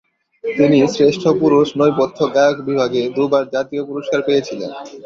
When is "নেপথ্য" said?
1.79-2.19